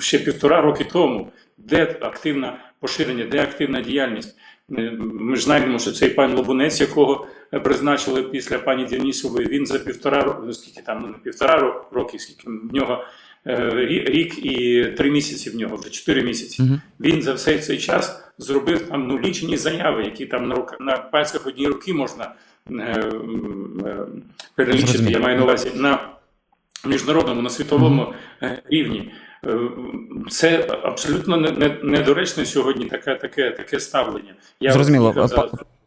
ще 0.00 0.18
півтора 0.18 0.60
роки 0.60 0.84
тому, 0.92 1.28
де 1.58 1.96
активне 2.00 2.60
поширення, 2.80 3.24
де 3.24 3.42
активна 3.42 3.80
діяльність. 3.80 4.36
Ми 4.98 5.36
ж 5.36 5.42
знаємо, 5.42 5.78
що 5.78 5.92
цей 5.92 6.08
пан 6.08 6.36
Лобунець, 6.36 6.80
якого 6.80 7.26
призначили 7.50 8.22
після 8.22 8.58
пані 8.58 8.84
Діонісової, 8.84 9.46
він 9.46 9.66
за 9.66 9.78
півтора 9.78 10.22
року, 10.22 10.42
ну, 10.46 10.52
скільки 10.52 10.82
там 10.82 11.04
ну, 11.08 11.14
півтора 11.22 11.84
роки, 11.90 12.18
скільки 12.18 12.50
в 12.50 12.74
нього 12.74 13.04
е, 13.46 13.70
рік 14.06 14.44
і 14.44 14.84
три 14.84 15.10
місяці 15.10 15.50
в 15.50 15.56
нього, 15.56 15.76
вже 15.76 15.90
чотири 15.90 16.22
місяці. 16.22 16.62
Угу. 16.62 16.80
Він 17.00 17.22
за 17.22 17.32
все 17.32 17.58
цей 17.58 17.78
час 17.78 18.24
зробив 18.38 18.88
там 18.88 19.06
ну, 19.06 19.18
лічені 19.18 19.56
заяви, 19.56 20.04
які 20.04 20.26
там 20.26 20.48
на 20.48 20.54
рука, 20.54 20.76
на 20.80 20.98
пальцях 20.98 21.46
одній 21.46 21.66
руки 21.66 21.94
можна 21.94 22.34
е, 22.70 22.74
е, 22.74 24.06
перелічити. 24.54 25.10
Я 25.10 25.18
маю 25.18 25.36
на 25.36 25.44
увазі 25.44 25.70
на 25.74 26.08
міжнародному, 26.84 27.42
на 27.42 27.50
світовому 27.50 28.14
е, 28.42 28.62
рівні. 28.70 29.12
Це 30.30 30.66
абсолютно 30.82 31.36
недоречно 31.82 32.44
сьогодні 32.44 32.84
таке 32.84 33.14
таке, 33.14 33.50
таке 33.50 33.80
ставлення. 33.80 34.34
Я 34.60 34.72
Зрозуміло. 34.72 35.28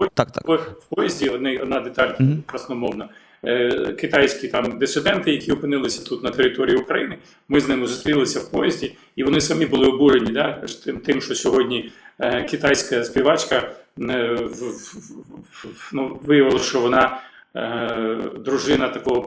В, 0.06 0.10
так, 0.14 0.32
так. 0.32 0.48
в 0.82 0.96
поїзді 0.96 1.30
одна, 1.30 1.60
одна 1.62 1.80
деталь 1.80 2.10
mm 2.10 2.38
красномовна. 2.46 3.10
Е, 3.44 3.94
китайські 3.94 4.48
там 4.48 4.80
дисиденти, 4.80 5.32
які 5.32 5.52
опинилися 5.52 6.10
тут 6.10 6.24
на 6.24 6.30
території 6.30 6.78
України, 6.78 7.18
ми 7.50 7.60
з 7.60 7.68
ними 7.68 7.88
зустрілися 7.88 8.40
в 8.40 8.52
поїзді, 8.52 8.96
і 9.16 9.24
вони 9.24 9.42
самі 9.42 9.66
були 9.66 9.88
обурені 9.88 10.32
да, 10.32 10.64
тим, 11.06 11.22
що 11.22 11.36
сьогодні 11.36 11.92
е, 12.20 12.44
китайська 12.44 13.04
співачка 13.04 13.72
ну, 15.92 16.20
виявила, 16.24 16.60
що 16.60 16.82
вона 16.82 17.22
дружина 18.46 18.90
такого 18.90 19.22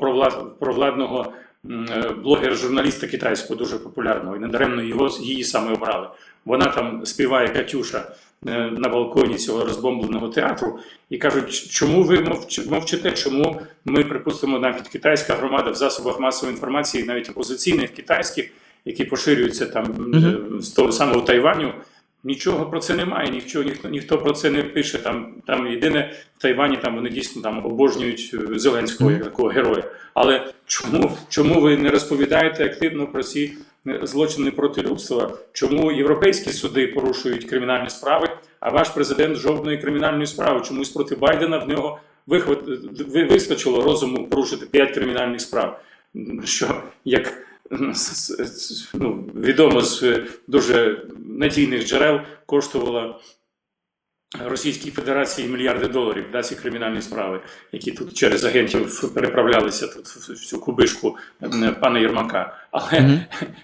провладного 0.61 1.33
Е, 1.71 2.11
блогер-журналіста 2.23 3.07
китайського, 3.07 3.59
дуже 3.59 3.79
популярного, 3.79 4.37
і 4.37 4.39
недаремно 4.39 4.83
його 4.83 5.11
її 5.21 5.45
саме 5.45 5.73
обрали. 5.73 6.09
Вона 6.45 6.67
там 6.67 7.07
співає 7.07 7.49
Катюша 7.49 7.99
е, 7.99 8.13
на 8.45 8.89
балконі 8.89 9.35
цього 9.35 9.65
розбомбленого 9.65 10.29
театру 10.29 10.79
і 11.11 11.19
кажуть, 11.19 11.53
чому 11.71 12.03
ви 12.03 12.27
мовчите, 12.71 13.13
чому 13.13 13.61
ми 13.85 14.05
припустимо 14.05 14.59
навіть 14.59 14.89
китайська 14.89 15.35
громада 15.35 15.71
в 15.71 15.75
засобах 15.75 16.21
масової 16.21 16.55
інформації, 16.55 17.05
навіть 17.05 17.31
опозиційних 17.31 17.91
китайських, 17.91 18.51
які 18.85 19.05
поширюються 19.05 19.67
там 19.67 19.85
mm 19.85 20.61
з 20.61 20.71
того 20.71 20.93
самого 20.93 21.21
Тайваню. 21.21 21.73
Нічого 22.27 22.67
про 22.67 22.81
це 22.81 22.95
немає, 22.95 23.31
ніхто 23.31 23.63
ніхто 23.63 23.89
ніхто 23.89 24.19
про 24.19 24.33
це 24.33 24.51
не 24.51 24.63
пише. 24.63 24.99
Там 24.99 25.35
там 25.47 25.67
єдине 25.67 26.13
в 26.39 26.43
Тайвані, 26.43 26.77
там 26.77 26.95
вони 26.95 27.11
дійсно 27.11 27.43
там 27.43 27.67
обожнюють 27.67 28.31
е, 28.35 28.59
Зеленського 28.59 29.11
як 29.11 29.25
такого 29.25 29.49
героя. 29.49 29.85
Але 30.15 30.53
чому 30.67 31.17
чому 31.29 31.61
ви 31.61 31.77
не 31.77 31.91
розповідаєте 31.91 32.65
активно 32.65 33.07
про 33.07 33.23
ці 33.23 33.41
е, 33.43 33.57
злочини 34.03 34.51
проти 34.51 34.83
людства? 34.83 35.39
Чому 35.53 35.93
європейські 35.93 36.53
суди 36.53 36.87
порушують 36.87 37.45
кримінальні 37.45 37.91
справи? 37.91 38.29
А 38.61 38.71
ваш 38.71 38.89
президент 38.89 39.37
жодної 39.37 39.79
кримінальної 39.79 40.27
справи 40.27 40.61
чомусь 40.61 40.91
проти 40.91 41.17
Байдена 41.17 41.59
в 41.59 41.69
нього 41.69 41.99
вихват 42.27 42.59
вистачило 43.31 43.83
розуму 43.83 44.27
порушити 44.27 44.67
п'ять 44.67 44.95
кримінальних 44.95 45.41
справ? 45.41 45.81
Що 46.45 46.83
як 47.05 47.47
ну, 48.95 49.25
відомо 49.35 49.81
з 49.81 50.21
дуже 50.47 51.03
надійних 51.27 51.87
джерел 51.87 52.21
коштувала 52.47 53.19
Російській 54.41 54.91
Федерації 54.91 55.49
мільярди 55.49 55.89
доларів 55.89 56.25
да, 56.33 56.43
ці 56.43 56.55
кримінальні 56.55 57.03
справи, 57.03 57.41
які 57.73 57.93
тут 57.93 58.15
через 58.15 58.45
агентів 58.45 59.13
переправлялися 59.15 59.87
тут 59.87 60.07
в 60.07 60.47
цю 60.47 60.61
кубишку 60.61 61.17
пана 61.81 61.99
Єрмака. 61.99 62.57
Але 62.71 62.91
mm 62.91 63.05
-hmm. 63.05 63.21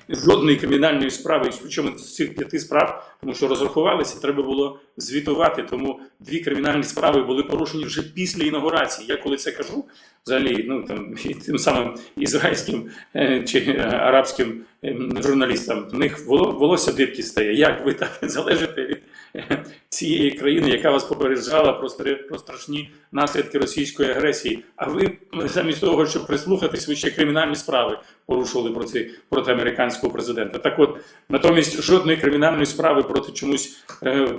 жодної 0.25 0.57
кримінальної 0.57 1.11
справи, 1.11 1.51
причому 1.61 1.99
з 1.99 2.15
цих 2.15 2.35
п'яти 2.35 2.59
справ, 2.59 3.17
тому 3.21 3.35
що 3.35 3.49
розрахувалися, 3.49 4.21
треба 4.21 4.43
було 4.43 4.81
звітувати. 4.97 5.63
Тому 5.63 6.01
дві 6.21 6.41
кримінальні 6.41 6.83
справи 6.83 7.23
були 7.23 7.43
порушені 7.43 7.85
вже 7.85 8.03
після 8.03 8.45
інаугурації. 8.45 9.09
Я 9.09 9.17
коли 9.17 9.37
це 9.37 9.53
кажу, 9.53 9.85
взагалі, 10.27 10.65
ну 10.69 10.83
там 10.83 11.15
тим 11.47 11.59
самим 11.59 11.95
ізраїльським 12.17 12.91
е, 13.17 13.43
чи 13.43 13.77
арабським 13.79 14.61
е, 14.85 14.97
журналістам, 15.23 15.89
в 15.93 15.99
них 15.99 16.27
волосся 16.27 16.93
дибки 16.93 17.23
стає. 17.23 17.55
Як 17.55 17.87
ви 17.87 17.95
так 17.95 18.19
залежите 18.23 18.87
від 18.87 19.03
цієї 19.89 20.31
країни, 20.31 20.71
яка 20.71 20.91
вас 20.91 21.05
попереджала 21.05 21.73
про 21.73 21.89
про 22.29 22.39
страшні 22.39 22.91
наслідки 23.13 23.59
російської 23.59 24.11
агресії? 24.11 24.65
А 24.77 24.89
ви 24.89 25.11
замість 25.33 25.81
того, 25.81 26.07
щоб 26.07 26.27
прислухатись, 26.27 26.89
ви 26.89 26.97
ще 26.97 27.11
кримінальні 27.11 27.57
справи 27.57 27.99
порушували 28.27 28.71
проти 28.71 29.11
проти 29.29 29.53
американського 29.53 30.13
президента? 30.13 30.59
Так, 30.59 30.79
от 30.79 30.97
натомість 31.29 31.83
жодної 31.83 32.19
кримінальної 32.19 32.67
справи 32.67 33.03
проти 33.03 33.33
чомусь 33.33 33.85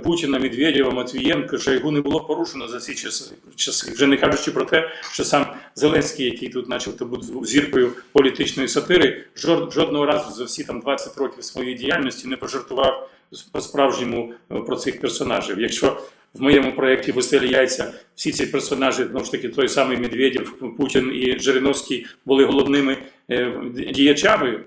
Путіна, 0.04 0.39
Медведєва, 0.39 0.91
Матвієнка, 0.91 1.58
Шойгу 1.58 1.91
не 1.91 2.01
було 2.01 2.19
порушено 2.19 2.67
за 2.67 2.80
ці 2.80 2.95
часи. 2.95 3.36
часи. 3.56 3.91
Вже 3.91 4.08
не 4.08 4.17
кажучи 4.17 4.51
про 4.51 4.65
те, 4.65 4.89
що 5.12 5.23
сам 5.23 5.45
Зеленський, 5.75 6.25
який 6.25 6.49
тут, 6.49 6.69
начебто, 6.69 7.06
був 7.06 7.45
зіркою 7.45 7.91
політичної 8.12 8.69
сатири, 8.69 9.23
жодного 9.71 10.06
разу 10.06 10.32
за 10.32 10.43
всі 10.43 10.63
там 10.63 10.80
20 10.80 11.17
років 11.17 11.43
своєї 11.43 11.75
діяльності 11.75 12.27
не 12.27 12.38
пожартував 12.38 13.10
по-справжньому 13.52 14.34
е, 14.52 14.56
про 14.56 14.76
цих 14.76 15.02
персонажів. 15.02 15.60
Якщо 15.60 15.98
в 16.34 16.41
моєму 16.41 16.72
проєкті 16.76 17.12
«Веселі 17.12 17.50
яйця 17.52 17.94
всі 18.15 18.32
ці 18.32 18.46
персонажі, 18.46 19.04
знову 19.04 19.26
ж 19.26 19.32
таки, 19.32 19.50
той 19.50 19.67
самий 19.67 19.98
Медведєв, 19.98 20.76
Путін 20.78 21.12
і 21.15 21.39
Жириновський 21.39 22.06
були 22.26 22.46
головними 22.46 22.98
е, 23.30 23.54
діячами, 23.94 24.60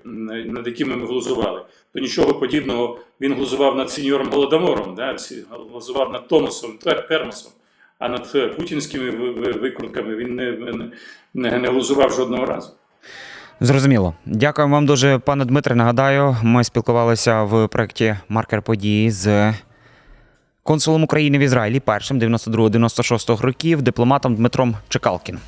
над 0.45 0.67
якими 0.67 0.95
ми 0.95 1.05
глузували, 1.07 1.61
то 1.93 1.99
нічого 1.99 2.33
подібного 2.33 2.99
він 3.21 3.33
глузував 3.33 3.75
над 3.77 3.91
сеньором 3.91 4.29
Голодомором, 4.29 4.95
да, 4.95 5.15
глузував 5.49 6.11
над 6.11 6.27
Томасом 6.27 6.79
Тер- 6.85 7.07
Термосом, 7.07 7.51
а 7.99 8.09
над 8.09 8.31
е, 8.35 8.47
путінськими 8.47 9.09
ви- 9.09 9.31
ви- 9.31 9.51
викрутками 9.51 10.15
він 10.15 10.35
не, 10.35 10.51
не, 11.33 11.59
не 11.59 11.67
глузував 11.67 12.11
жодного 12.13 12.45
разу. 12.45 12.71
Зрозуміло. 13.59 14.13
Дякую 14.25 14.67
вам 14.67 14.85
дуже, 14.85 15.17
пане 15.17 15.45
Дмитре. 15.45 15.75
Нагадаю, 15.75 16.37
ми 16.43 16.63
спілкувалися 16.63 17.43
в 17.43 17.67
проєкті 17.67 18.15
Маркер 18.29 18.61
події 18.61 19.11
з 19.11 19.53
консулом 20.63 21.03
України 21.03 21.37
в 21.37 21.41
Ізраїлі, 21.41 21.79
першим 21.79 22.19
92-96 22.19 23.41
років, 23.41 23.81
дипломатом 23.81 24.35
Дмитром 24.35 24.75
Чекалкін. 24.89 25.39